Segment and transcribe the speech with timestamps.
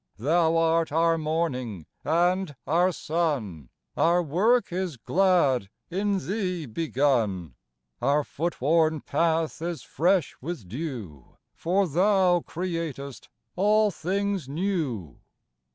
[0.17, 7.53] Thou art our Morning and our Sun; Our work is glad, in Thee begun;
[8.01, 15.19] Our footworn path is fresh with dew, For Thou createst all things new.